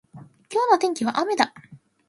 [0.51, 1.53] 今日の天気は雨だ。